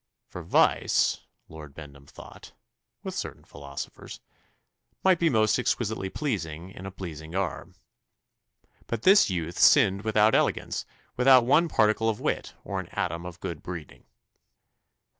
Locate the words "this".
9.03-9.29